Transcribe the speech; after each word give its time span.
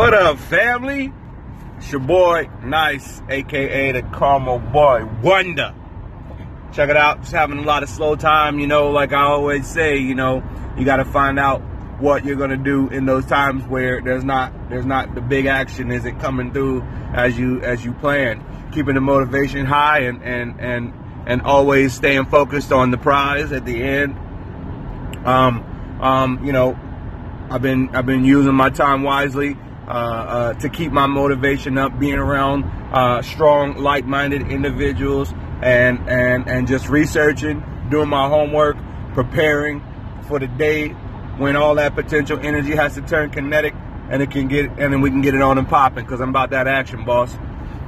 What 0.00 0.14
up, 0.14 0.38
family? 0.38 1.12
It's 1.76 1.92
your 1.92 2.00
boy, 2.00 2.48
Nice, 2.64 3.20
aka 3.28 3.92
the 3.92 4.00
Carmel 4.00 4.58
Boy 4.58 5.04
Wonder. 5.22 5.74
Check 6.72 6.88
it 6.88 6.96
out. 6.96 7.20
Just 7.20 7.32
having 7.32 7.58
a 7.58 7.64
lot 7.64 7.82
of 7.82 7.90
slow 7.90 8.16
time, 8.16 8.58
you 8.58 8.66
know, 8.66 8.92
like 8.92 9.12
I 9.12 9.24
always 9.24 9.66
say, 9.66 9.98
you 9.98 10.14
know, 10.14 10.42
you 10.78 10.86
gotta 10.86 11.04
find 11.04 11.38
out 11.38 11.60
what 12.00 12.24
you're 12.24 12.36
gonna 12.36 12.56
do 12.56 12.88
in 12.88 13.04
those 13.04 13.26
times 13.26 13.62
where 13.64 14.00
there's 14.00 14.24
not 14.24 14.70
there's 14.70 14.86
not 14.86 15.14
the 15.14 15.20
big 15.20 15.44
action 15.44 15.92
isn't 15.92 16.18
coming 16.18 16.50
through 16.50 16.80
as 17.12 17.38
you 17.38 17.60
as 17.60 17.84
you 17.84 17.92
plan. 17.92 18.42
Keeping 18.72 18.94
the 18.94 19.02
motivation 19.02 19.66
high 19.66 20.04
and 20.04 20.22
and 20.22 20.58
and 20.62 20.94
and 21.26 21.42
always 21.42 21.92
staying 21.92 22.24
focused 22.24 22.72
on 22.72 22.90
the 22.90 22.96
prize 22.96 23.52
at 23.52 23.66
the 23.66 23.82
end. 23.82 24.16
Um, 25.26 25.98
um, 26.00 26.42
you 26.46 26.52
know, 26.54 26.74
I've 27.50 27.60
been 27.60 27.94
I've 27.94 28.06
been 28.06 28.24
using 28.24 28.54
my 28.54 28.70
time 28.70 29.02
wisely 29.02 29.58
uh, 29.90 29.92
uh, 29.92 30.54
to 30.54 30.68
keep 30.68 30.92
my 30.92 31.06
motivation 31.06 31.76
up, 31.76 31.98
being 31.98 32.14
around 32.14 32.62
uh, 32.92 33.20
strong, 33.22 33.76
like-minded 33.76 34.42
individuals, 34.42 35.32
and 35.62 35.98
and 36.08 36.48
and 36.48 36.68
just 36.68 36.88
researching, 36.88 37.60
doing 37.90 38.08
my 38.08 38.28
homework, 38.28 38.76
preparing 39.14 39.82
for 40.28 40.38
the 40.38 40.46
day 40.46 40.90
when 41.38 41.56
all 41.56 41.74
that 41.74 41.96
potential 41.96 42.38
energy 42.40 42.76
has 42.76 42.94
to 42.94 43.00
turn 43.00 43.30
kinetic, 43.30 43.74
and 44.10 44.22
it 44.22 44.30
can 44.30 44.46
get 44.46 44.66
and 44.66 44.92
then 44.92 45.00
we 45.00 45.10
can 45.10 45.22
get 45.22 45.34
it 45.34 45.42
on 45.42 45.58
and 45.58 45.68
popping. 45.68 46.04
Because 46.04 46.20
I'm 46.20 46.28
about 46.28 46.50
that 46.50 46.68
action, 46.68 47.04
boss. 47.04 47.36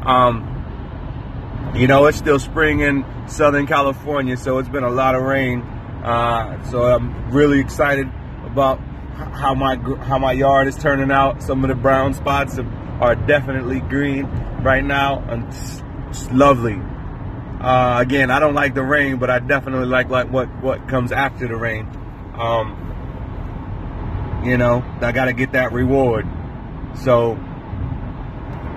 Um, 0.04 1.72
you 1.76 1.86
know, 1.86 2.06
it's 2.06 2.18
still 2.18 2.40
spring 2.40 2.80
in 2.80 3.04
Southern 3.28 3.68
California, 3.68 4.36
so 4.36 4.58
it's 4.58 4.68
been 4.68 4.82
a 4.82 4.90
lot 4.90 5.14
of 5.14 5.22
rain. 5.22 5.60
Uh, 5.60 6.68
so 6.68 6.82
I'm 6.82 7.30
really 7.30 7.60
excited 7.60 8.10
about 8.44 8.80
how 9.16 9.54
my 9.54 9.76
how 9.76 10.18
my 10.18 10.32
yard 10.32 10.66
is 10.68 10.76
turning 10.76 11.10
out. 11.10 11.42
Some 11.42 11.64
of 11.64 11.68
the 11.68 11.74
brown 11.74 12.14
spots 12.14 12.58
are 13.00 13.14
definitely 13.14 13.80
green 13.80 14.26
right 14.62 14.84
now, 14.84 15.20
and 15.28 15.48
it's, 15.48 15.82
it's 16.08 16.30
lovely. 16.30 16.80
Uh, 17.60 17.98
again, 18.00 18.30
I 18.30 18.38
don't 18.40 18.54
like 18.54 18.74
the 18.74 18.82
rain, 18.82 19.18
but 19.18 19.30
I 19.30 19.38
definitely 19.38 19.86
like 19.86 20.08
like 20.08 20.30
what 20.30 20.48
what 20.62 20.88
comes 20.88 21.12
after 21.12 21.46
the 21.46 21.56
rain. 21.56 21.86
Um, 22.36 22.78
you 24.44 24.56
know, 24.56 24.84
I 25.00 25.12
got 25.12 25.26
to 25.26 25.32
get 25.32 25.52
that 25.52 25.72
reward. 25.72 26.26
So, 26.96 27.32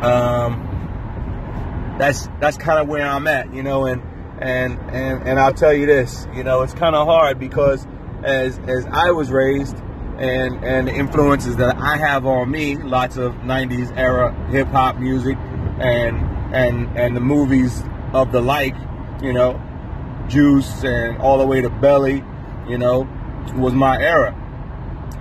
um, 0.01 1.95
that's 1.97 2.27
that's 2.39 2.57
kind 2.57 2.79
of 2.79 2.87
where 2.87 3.05
I'm 3.05 3.27
at, 3.27 3.53
you 3.53 3.63
know, 3.63 3.85
and 3.85 4.01
and 4.39 4.79
and 4.91 5.27
and 5.27 5.39
I'll 5.39 5.53
tell 5.53 5.73
you 5.73 5.85
this, 5.85 6.27
you 6.35 6.43
know, 6.43 6.61
it's 6.61 6.73
kind 6.73 6.95
of 6.95 7.07
hard 7.07 7.39
because 7.39 7.87
as 8.23 8.59
as 8.67 8.85
I 8.85 9.11
was 9.11 9.31
raised 9.31 9.77
and 10.17 10.63
and 10.63 10.87
the 10.87 10.93
influences 10.93 11.57
that 11.57 11.75
I 11.77 11.97
have 11.97 12.25
on 12.25 12.49
me, 12.49 12.77
lots 12.77 13.17
of 13.17 13.33
'90s 13.35 13.95
era 13.97 14.33
hip 14.49 14.67
hop 14.67 14.97
music, 14.97 15.37
and 15.79 16.17
and 16.55 16.97
and 16.97 17.15
the 17.15 17.21
movies 17.21 17.83
of 18.13 18.31
the 18.31 18.41
like, 18.41 18.75
you 19.21 19.33
know, 19.33 19.61
Juice 20.27 20.83
and 20.83 21.17
all 21.17 21.37
the 21.37 21.45
way 21.45 21.61
to 21.61 21.69
Belly, 21.69 22.23
you 22.67 22.77
know, 22.77 23.07
was 23.55 23.73
my 23.73 24.01
era. 24.01 24.33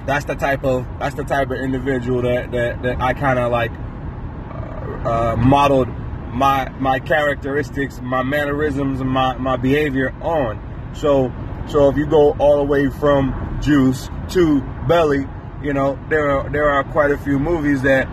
That's 0.06 0.24
the 0.26 0.34
type 0.34 0.64
of 0.64 0.86
that's 0.98 1.14
the 1.14 1.24
type 1.24 1.50
of 1.50 1.58
individual 1.58 2.22
that 2.22 2.52
that, 2.52 2.82
that 2.82 3.00
I 3.00 3.14
kind 3.14 3.38
of 3.38 3.50
like 3.50 3.72
uh, 3.72 5.08
uh, 5.08 5.36
modeled 5.36 5.88
my 6.32 6.68
my 6.78 6.98
characteristics, 6.98 8.00
my 8.00 8.22
mannerisms, 8.22 9.02
my 9.02 9.36
my 9.38 9.56
behavior 9.56 10.14
on. 10.20 10.92
So 10.94 11.32
so 11.68 11.88
if 11.88 11.96
you 11.96 12.06
go 12.06 12.32
all 12.38 12.58
the 12.58 12.64
way 12.64 12.90
from 12.90 13.58
Juice 13.62 14.10
to 14.30 14.60
Belly, 14.86 15.26
you 15.62 15.72
know 15.72 15.98
there 16.08 16.30
are 16.30 16.50
there 16.50 16.68
are 16.70 16.84
quite 16.84 17.10
a 17.10 17.18
few 17.18 17.38
movies 17.38 17.82
that 17.82 18.06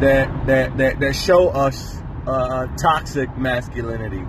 that 0.00 0.46
that 0.46 0.76
that, 0.76 1.00
that 1.00 1.16
show 1.16 1.48
us 1.48 2.00
uh, 2.26 2.66
toxic 2.76 3.36
masculinity, 3.36 4.20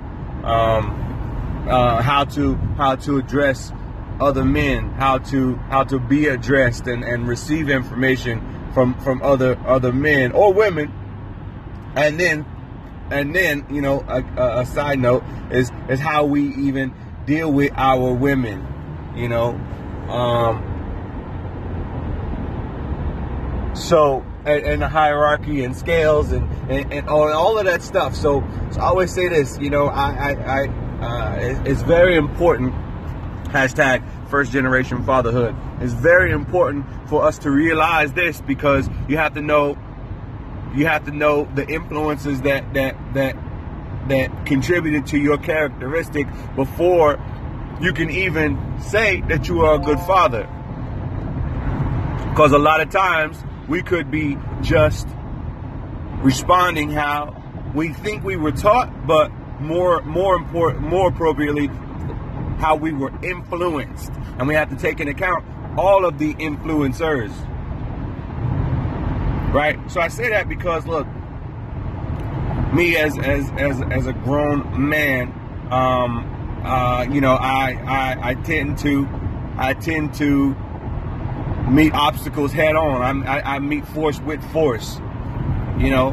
um, 0.43 1.67
uh, 1.69 2.01
how 2.01 2.23
to 2.23 2.55
how 2.77 2.95
to 2.95 3.17
address 3.17 3.71
other 4.19 4.45
men, 4.45 4.89
how 4.91 5.17
to 5.17 5.55
how 5.55 5.83
to 5.83 5.99
be 5.99 6.27
addressed 6.27 6.87
and, 6.87 7.03
and 7.03 7.27
receive 7.27 7.69
information 7.69 8.69
from 8.73 8.99
from 9.01 9.21
other 9.21 9.59
other 9.65 9.91
men 9.91 10.31
or 10.31 10.53
women, 10.53 10.93
and 11.95 12.19
then 12.19 12.45
and 13.11 13.35
then 13.35 13.65
you 13.69 13.81
know 13.81 13.99
a, 14.07 14.23
a, 14.41 14.59
a 14.61 14.65
side 14.65 14.99
note 14.99 15.23
is 15.51 15.71
is 15.89 15.99
how 15.99 16.25
we 16.25 16.55
even 16.55 16.93
deal 17.25 17.51
with 17.51 17.71
our 17.75 18.13
women, 18.13 18.65
you 19.15 19.27
know. 19.27 19.49
Um, 20.09 20.70
so 23.81 24.25
and, 24.45 24.63
and, 24.63 24.81
the 24.81 24.87
hierarchy 24.87 25.63
and 25.63 25.75
scales 25.75 26.31
and, 26.31 26.49
and, 26.71 26.91
and, 26.93 27.09
all, 27.09 27.31
all 27.31 27.57
of 27.57 27.65
that 27.65 27.81
stuff. 27.81 28.15
So, 28.15 28.43
so 28.71 28.79
I 28.79 28.85
always 28.85 29.13
say 29.13 29.27
this, 29.29 29.57
you 29.59 29.69
know, 29.69 29.87
I, 29.87 30.31
I, 30.31 30.61
I 30.61 30.67
uh, 31.01 31.63
it's 31.65 31.81
very 31.81 32.15
important. 32.15 32.73
Hashtag 33.45 34.03
first 34.29 34.51
generation 34.51 35.03
fatherhood. 35.03 35.55
It's 35.81 35.93
very 35.93 36.31
important 36.31 36.85
for 37.09 37.25
us 37.25 37.39
to 37.39 37.51
realize 37.51 38.13
this 38.13 38.39
because 38.39 38.89
you 39.09 39.17
have 39.17 39.33
to 39.33 39.41
know, 39.41 39.77
you 40.73 40.87
have 40.87 41.05
to 41.05 41.11
know 41.11 41.49
the 41.55 41.67
influences 41.67 42.41
that 42.43 42.73
that 42.73 42.95
that 43.13 43.35
that 44.07 44.45
contributed 44.45 45.07
to 45.07 45.17
your 45.17 45.37
characteristic 45.37 46.27
before 46.55 47.19
you 47.81 47.93
can 47.93 48.09
even 48.09 48.79
say 48.79 49.21
that 49.21 49.47
you 49.47 49.61
are 49.61 49.75
a 49.75 49.79
good 49.79 49.99
father. 50.01 50.43
Because 52.29 52.53
a 52.53 52.59
lot 52.59 52.79
of 52.79 52.89
times 52.89 53.43
we 53.67 53.81
could 53.81 54.11
be 54.11 54.37
just 54.61 55.07
responding 56.21 56.91
how 56.91 57.35
we 57.73 57.93
think 57.93 58.23
we 58.23 58.35
were 58.35 58.51
taught, 58.51 59.07
but 59.07 59.31
more 59.59 60.01
more 60.01 60.35
important, 60.35 60.83
more 60.83 61.09
appropriately, 61.09 61.67
how 62.57 62.75
we 62.75 62.91
were 62.91 63.11
influenced, 63.23 64.11
and 64.37 64.47
we 64.47 64.55
have 64.55 64.69
to 64.69 64.75
take 64.75 64.99
into 64.99 65.11
account 65.11 65.45
all 65.77 66.05
of 66.05 66.17
the 66.17 66.33
influencers. 66.35 67.31
Right. 69.53 69.79
So 69.91 69.99
I 69.99 70.07
say 70.07 70.29
that 70.29 70.47
because 70.47 70.85
look, 70.85 71.07
me 72.73 72.95
as 72.97 73.17
as 73.17 73.49
as 73.57 73.81
as 73.91 74.07
a 74.07 74.13
grown 74.13 74.89
man, 74.89 75.27
um, 75.71 76.61
uh, 76.63 77.05
you 77.09 77.21
know, 77.21 77.33
I, 77.33 77.77
I 77.85 78.29
I 78.29 78.33
tend 78.35 78.77
to 78.79 79.07
I 79.57 79.73
tend 79.73 80.13
to 80.15 80.55
meet 81.71 81.93
obstacles 81.93 82.51
head 82.51 82.75
on. 82.75 83.25
I, 83.25 83.39
I, 83.39 83.55
I 83.55 83.59
meet 83.59 83.87
force 83.87 84.19
with 84.19 84.43
force. 84.51 84.97
You 85.79 85.89
know, 85.89 86.11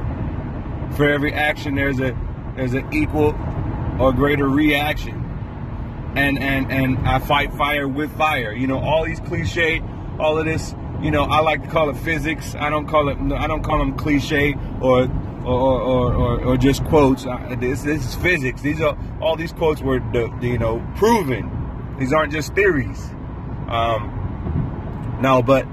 for 0.96 1.08
every 1.08 1.32
action, 1.32 1.74
there's 1.74 2.00
a 2.00 2.16
there's 2.56 2.74
an 2.74 2.92
equal 2.94 3.34
or 4.00 4.12
greater 4.12 4.48
reaction. 4.48 5.24
And 6.14 6.38
and 6.38 6.72
and 6.72 6.98
I 7.06 7.18
fight 7.18 7.52
fire 7.54 7.86
with 7.86 8.16
fire. 8.16 8.52
You 8.52 8.66
know, 8.66 8.78
all 8.78 9.04
these 9.04 9.20
cliche, 9.20 9.82
all 10.18 10.38
of 10.38 10.46
this. 10.46 10.74
You 11.02 11.12
know, 11.12 11.24
I 11.24 11.40
like 11.40 11.62
to 11.62 11.68
call 11.68 11.90
it 11.90 11.96
physics. 11.96 12.56
I 12.56 12.70
don't 12.70 12.88
call 12.88 13.08
it. 13.08 13.18
I 13.32 13.46
don't 13.46 13.62
call 13.62 13.78
them 13.78 13.96
cliche 13.96 14.54
or 14.80 15.02
or 15.44 15.80
or, 15.80 16.14
or, 16.14 16.44
or 16.44 16.56
just 16.56 16.84
quotes. 16.84 17.24
This 17.58 17.82
this 17.82 18.04
is 18.04 18.14
physics. 18.16 18.62
These 18.62 18.80
are 18.80 18.96
all 19.20 19.36
these 19.36 19.52
quotes 19.52 19.80
were 19.80 20.00
you 20.40 20.58
know 20.58 20.84
proven. 20.96 21.96
These 21.98 22.12
aren't 22.12 22.32
just 22.32 22.54
theories. 22.54 22.98
Um, 23.68 24.17
no, 25.20 25.42
but 25.42 25.66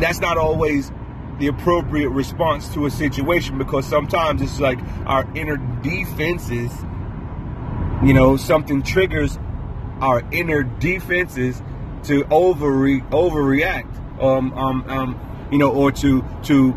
that's 0.00 0.20
not 0.20 0.36
always 0.36 0.90
the 1.38 1.48
appropriate 1.48 2.10
response 2.10 2.72
to 2.74 2.86
a 2.86 2.90
situation 2.90 3.58
because 3.58 3.86
sometimes 3.86 4.40
it's 4.42 4.60
like 4.60 4.78
our 5.06 5.26
inner 5.34 5.56
defenses, 5.82 6.70
you 8.04 8.12
know, 8.12 8.36
something 8.36 8.82
triggers 8.82 9.38
our 10.00 10.22
inner 10.32 10.62
defenses 10.62 11.62
to 12.04 12.24
overre- 12.24 13.08
overreact, 13.10 14.22
um, 14.22 14.52
um, 14.54 14.84
um, 14.88 15.48
you 15.50 15.58
know, 15.58 15.72
or 15.72 15.90
to 15.92 16.24
to 16.44 16.74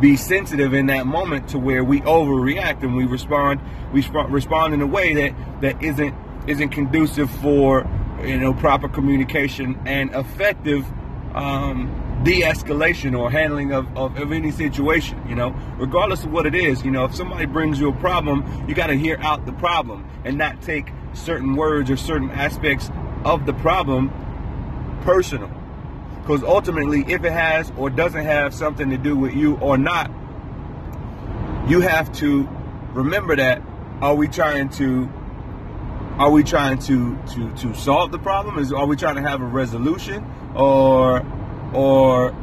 be 0.00 0.16
sensitive 0.16 0.72
in 0.72 0.86
that 0.86 1.06
moment 1.06 1.48
to 1.48 1.58
where 1.58 1.82
we 1.82 2.00
overreact 2.02 2.82
and 2.82 2.94
we 2.94 3.04
respond 3.04 3.60
we 3.92 4.00
sp- 4.06 4.30
respond 4.30 4.72
in 4.72 4.80
a 4.80 4.86
way 4.86 5.14
that 5.14 5.34
that 5.60 5.82
isn't 5.82 6.14
isn't 6.46 6.68
conducive 6.70 7.28
for 7.28 7.82
you 8.24 8.38
know, 8.38 8.54
proper 8.54 8.88
communication 8.88 9.78
and 9.86 10.14
effective 10.14 10.86
um, 11.34 12.20
de-escalation 12.24 13.18
or 13.18 13.30
handling 13.30 13.72
of, 13.72 13.86
of, 13.96 14.16
of, 14.18 14.32
any 14.32 14.50
situation, 14.50 15.22
you 15.28 15.34
know, 15.34 15.50
regardless 15.78 16.24
of 16.24 16.32
what 16.32 16.44
it 16.44 16.54
is, 16.54 16.84
you 16.84 16.90
know, 16.90 17.04
if 17.04 17.14
somebody 17.14 17.46
brings 17.46 17.80
you 17.80 17.88
a 17.88 17.96
problem, 17.96 18.44
you 18.68 18.74
got 18.74 18.88
to 18.88 18.94
hear 18.94 19.16
out 19.20 19.46
the 19.46 19.52
problem 19.52 20.08
and 20.24 20.36
not 20.36 20.60
take 20.60 20.90
certain 21.14 21.56
words 21.56 21.90
or 21.90 21.96
certain 21.96 22.30
aspects 22.30 22.90
of 23.24 23.46
the 23.46 23.54
problem 23.54 24.10
personal. 25.02 25.50
Because 26.20 26.42
ultimately, 26.42 27.04
if 27.08 27.24
it 27.24 27.32
has 27.32 27.72
or 27.76 27.90
doesn't 27.90 28.24
have 28.24 28.54
something 28.54 28.90
to 28.90 28.98
do 28.98 29.16
with 29.16 29.34
you 29.34 29.56
or 29.56 29.78
not, 29.78 30.10
you 31.68 31.80
have 31.80 32.12
to 32.14 32.48
remember 32.92 33.36
that. 33.36 33.62
Are 34.02 34.14
we 34.14 34.28
trying 34.28 34.70
to 34.70 35.10
are 36.20 36.30
we 36.30 36.44
trying 36.44 36.78
to 36.80 37.18
to 37.32 37.50
to 37.56 37.74
solve 37.74 38.12
the 38.12 38.18
problem? 38.18 38.58
Is 38.58 38.72
are 38.72 38.86
we 38.86 38.94
trying 38.94 39.16
to 39.16 39.22
have 39.22 39.40
a 39.40 39.46
resolution, 39.46 40.22
or 40.54 41.24
or 41.72 42.36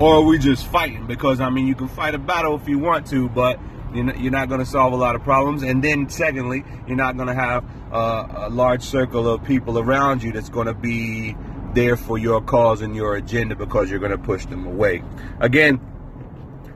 or 0.00 0.14
are 0.14 0.22
we 0.22 0.38
just 0.38 0.66
fighting? 0.66 1.06
Because 1.06 1.38
I 1.38 1.50
mean, 1.50 1.66
you 1.66 1.74
can 1.74 1.88
fight 1.88 2.14
a 2.14 2.18
battle 2.18 2.56
if 2.56 2.66
you 2.66 2.78
want 2.78 3.06
to, 3.08 3.28
but 3.28 3.60
you're 3.94 4.30
not 4.30 4.48
going 4.48 4.60
to 4.60 4.66
solve 4.66 4.94
a 4.94 4.96
lot 4.96 5.14
of 5.14 5.22
problems. 5.22 5.62
And 5.62 5.84
then, 5.84 6.08
secondly, 6.08 6.64
you're 6.86 6.96
not 6.96 7.16
going 7.16 7.28
to 7.28 7.34
have 7.34 7.64
uh, 7.92 8.46
a 8.46 8.50
large 8.50 8.82
circle 8.82 9.28
of 9.28 9.44
people 9.44 9.78
around 9.78 10.22
you 10.22 10.32
that's 10.32 10.48
going 10.48 10.66
to 10.66 10.74
be 10.74 11.36
there 11.74 11.98
for 11.98 12.16
your 12.16 12.40
cause 12.40 12.80
and 12.80 12.96
your 12.96 13.16
agenda 13.16 13.54
because 13.54 13.90
you're 13.90 13.98
going 13.98 14.12
to 14.12 14.18
push 14.18 14.46
them 14.46 14.66
away. 14.66 15.02
Again, 15.40 15.80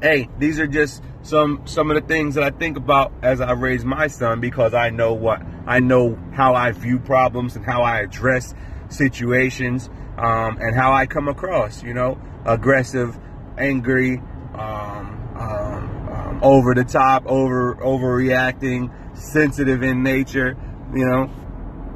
hey, 0.02 0.28
these 0.38 0.58
are 0.58 0.66
just 0.66 1.02
some 1.22 1.62
some 1.66 1.90
of 1.90 2.00
the 2.00 2.06
things 2.06 2.34
that 2.34 2.44
I 2.44 2.50
think 2.50 2.76
about 2.76 3.12
as 3.22 3.40
I 3.40 3.52
raise 3.52 3.84
my 3.84 4.06
son 4.06 4.40
because 4.40 4.74
I 4.74 4.90
know 4.90 5.12
what 5.12 5.42
I 5.66 5.80
know 5.80 6.18
how 6.32 6.54
I 6.54 6.70
view 6.72 6.98
problems 6.98 7.56
and 7.56 7.64
how 7.64 7.82
I 7.82 8.00
address 8.00 8.54
situations 8.88 9.88
um, 10.16 10.58
and 10.60 10.74
how 10.74 10.92
I 10.92 11.06
come 11.06 11.28
across. 11.28 11.82
You 11.82 11.94
know, 11.94 12.20
aggressive, 12.44 13.18
angry, 13.58 14.18
um, 14.54 15.36
um, 15.36 16.08
um 16.08 16.40
over 16.42 16.74
the 16.74 16.84
top, 16.84 17.26
over 17.26 17.76
overreacting, 17.76 18.90
sensitive 19.16 19.82
in 19.82 20.02
nature. 20.02 20.56
You 20.94 21.06
know, 21.06 21.30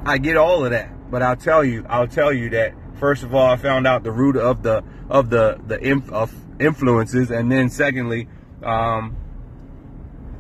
I 0.05 0.19
get 0.19 0.37
all 0.37 0.65
of 0.65 0.73
that, 0.73 1.11
but 1.11 1.23
I'll 1.23 1.37
tell 1.37 1.65
you, 1.65 1.87
I'll 1.89 2.09
tell 2.09 2.33
you 2.33 2.51
that 2.51 2.75
first 3.01 3.23
of 3.23 3.35
all, 3.35 3.47
I 3.47 3.57
found 3.57 3.87
out 3.87 4.05
the 4.05 4.13
root 4.13 4.37
of 4.37 4.63
the 4.63 4.85
of 5.09 5.31
the 5.31 5.59
the 5.67 5.79
inf- 5.79 6.13
of 6.13 6.33
influences, 6.61 7.31
and 7.31 7.51
then 7.51 7.71
secondly, 7.71 8.29
um, 8.63 9.17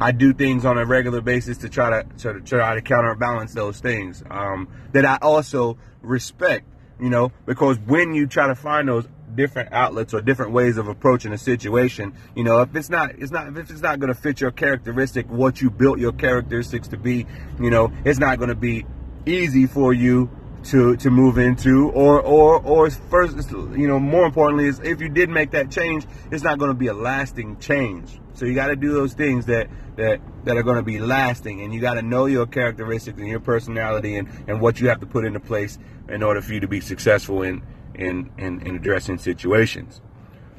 I 0.00 0.12
do 0.12 0.32
things 0.32 0.64
on 0.64 0.78
a 0.78 0.86
regular 0.86 1.20
basis 1.20 1.58
to 1.58 1.68
try 1.68 2.02
to, 2.02 2.08
to 2.18 2.40
try 2.40 2.74
to 2.74 2.80
counterbalance 2.80 3.52
those 3.52 3.80
things 3.80 4.22
um, 4.30 4.68
that 4.92 5.04
I 5.04 5.18
also 5.20 5.78
respect. 6.02 6.66
You 6.98 7.08
know, 7.08 7.32
because 7.46 7.78
when 7.78 8.14
you 8.14 8.26
try 8.26 8.46
to 8.46 8.54
find 8.54 8.86
those 8.86 9.08
different 9.34 9.72
outlets 9.72 10.12
or 10.12 10.20
different 10.20 10.52
ways 10.52 10.76
of 10.76 10.86
approaching 10.86 11.32
a 11.32 11.38
situation, 11.38 12.14
you 12.34 12.44
know, 12.44 12.60
if 12.60 12.74
it's 12.76 12.90
not, 12.90 13.12
it's 13.18 13.30
not, 13.30 13.48
if 13.56 13.70
it's 13.70 13.80
not 13.80 13.98
going 14.00 14.12
to 14.12 14.20
fit 14.20 14.40
your 14.40 14.50
characteristic, 14.50 15.26
what 15.30 15.62
you 15.62 15.70
built 15.70 15.98
your 15.98 16.12
characteristics 16.12 16.88
to 16.88 16.98
be, 16.98 17.26
you 17.58 17.70
know, 17.70 17.90
it's 18.04 18.18
not 18.18 18.36
going 18.38 18.50
to 18.50 18.54
be 18.54 18.84
easy 19.24 19.66
for 19.66 19.94
you 19.94 20.30
to 20.64 20.96
to 20.96 21.10
move 21.10 21.38
into 21.38 21.90
or 21.90 22.20
or 22.20 22.60
or 22.60 22.90
first 22.90 23.50
you 23.50 23.88
know 23.88 23.98
more 23.98 24.26
importantly 24.26 24.66
is 24.66 24.78
if 24.80 25.00
you 25.00 25.08
did 25.08 25.30
make 25.30 25.52
that 25.52 25.70
change 25.70 26.06
it's 26.30 26.42
not 26.42 26.58
going 26.58 26.70
to 26.70 26.76
be 26.76 26.88
a 26.88 26.94
lasting 26.94 27.58
change. 27.58 28.18
So 28.34 28.46
you 28.46 28.54
got 28.54 28.68
to 28.68 28.76
do 28.76 28.92
those 28.92 29.14
things 29.14 29.46
that 29.46 29.68
that 29.96 30.20
that 30.44 30.56
are 30.56 30.62
going 30.62 30.76
to 30.76 30.82
be 30.82 30.98
lasting 30.98 31.62
and 31.62 31.72
you 31.72 31.80
got 31.80 31.94
to 31.94 32.02
know 32.02 32.26
your 32.26 32.46
characteristics 32.46 33.18
and 33.18 33.28
your 33.28 33.40
personality 33.40 34.16
and 34.16 34.28
and 34.46 34.60
what 34.60 34.80
you 34.80 34.88
have 34.88 35.00
to 35.00 35.06
put 35.06 35.24
into 35.24 35.40
place 35.40 35.78
in 36.08 36.22
order 36.22 36.42
for 36.42 36.52
you 36.52 36.60
to 36.60 36.68
be 36.68 36.80
successful 36.80 37.42
in 37.42 37.62
in 37.94 38.30
in, 38.38 38.60
in 38.60 38.76
addressing 38.76 39.18
situations. 39.18 40.00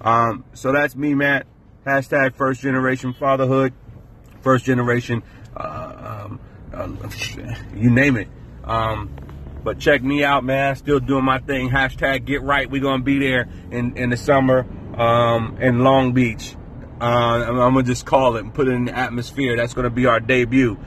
Um 0.02 0.46
so 0.54 0.72
that's 0.72 0.96
me 0.96 1.14
matt. 1.14 1.46
Hashtag 1.86 2.36
first 2.36 2.62
generation 2.62 3.14
fatherhood 3.14 3.74
first 4.42 4.66
generation 4.66 5.24
uh, 5.56 6.26
um, 6.26 6.40
uh, 6.74 6.90
you 7.76 7.90
name 7.90 8.18
it. 8.18 8.28
Um, 8.64 9.10
but 9.64 9.80
check 9.80 10.04
me 10.04 10.24
out, 10.24 10.44
man. 10.44 10.76
Still 10.76 11.00
doing 11.00 11.24
my 11.24 11.40
thing. 11.40 11.70
Hashtag 11.70 12.26
get 12.26 12.42
right. 12.42 12.70
We're 12.70 12.82
gonna 12.82 13.04
be 13.04 13.20
there 13.20 13.48
in, 13.72 13.98
in 13.98 14.10
the 14.10 14.18
summer 14.18 14.66
um, 14.98 15.58
in 15.60 15.80
Long 15.80 16.14
Beach. 16.14 16.56
Uh, 17.00 17.46
I'm, 17.48 17.60
I'm, 17.60 17.74
gonna 17.74 17.84
just 17.84 18.06
call 18.06 18.36
it 18.36 18.44
and 18.44 18.54
put 18.54 18.68
it 18.68 18.72
in 18.72 18.86
the 18.86 18.98
atmosphere. 18.98 19.58
That's 19.58 19.74
gonna 19.74 19.90
be 19.90 20.06
our 20.06 20.20
debut. 20.20 20.78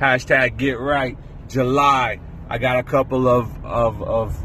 Hashtag 0.00 0.56
get 0.56 0.78
right. 0.78 1.16
July. 1.48 2.20
I 2.48 2.58
got 2.58 2.78
a 2.78 2.82
couple 2.82 3.28
of 3.28 3.64
of 3.64 4.02
of 4.02 4.44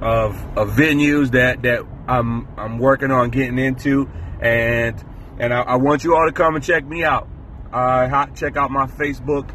of, 0.00 0.58
of 0.58 0.70
venues 0.70 1.32
that 1.32 1.62
that 1.62 1.84
I'm 2.08 2.48
I'm 2.56 2.78
working 2.78 3.10
on 3.10 3.30
getting 3.30 3.58
into, 3.58 4.08
and 4.40 5.02
and 5.38 5.52
I, 5.52 5.60
I 5.62 5.76
want 5.76 6.04
you 6.04 6.16
all 6.16 6.26
to 6.26 6.32
come 6.32 6.54
and 6.54 6.64
check 6.64 6.84
me 6.84 7.04
out. 7.04 7.28
Uh, 7.72 8.26
check 8.34 8.56
out 8.56 8.70
my 8.70 8.86
Facebook, 8.86 9.48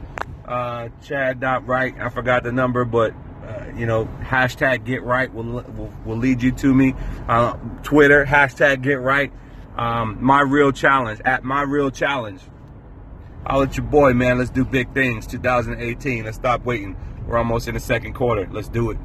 uh, 0.47 0.89
Chad.Wright. 1.03 1.95
I 1.99 2.09
forgot 2.09 2.43
the 2.43 2.51
number, 2.51 2.85
but 2.85 3.13
uh, 3.47 3.65
you 3.75 3.85
know, 3.85 4.05
hashtag 4.21 4.85
get 4.85 5.03
right 5.03 5.33
will, 5.33 5.43
will, 5.43 5.93
will 6.05 6.17
lead 6.17 6.41
you 6.41 6.51
to 6.51 6.73
me. 6.73 6.93
Uh, 7.27 7.53
Twitter, 7.83 8.25
hashtag 8.25 8.81
get 8.81 8.99
right. 9.01 9.31
Um, 9.75 10.17
my 10.21 10.41
real 10.41 10.71
challenge, 10.71 11.21
at 11.25 11.43
my 11.43 11.61
real 11.61 11.91
challenge. 11.91 12.41
I'll 13.45 13.59
let 13.59 13.77
your 13.77 13.85
boy, 13.85 14.13
man. 14.13 14.39
Let's 14.39 14.49
do 14.49 14.65
big 14.65 14.93
things. 14.93 15.27
2018. 15.27 16.25
Let's 16.25 16.37
stop 16.37 16.65
waiting. 16.65 16.97
We're 17.27 17.37
almost 17.37 17.67
in 17.67 17.75
the 17.75 17.79
second 17.79 18.13
quarter. 18.13 18.47
Let's 18.51 18.69
do 18.69 18.89
it. 18.91 18.97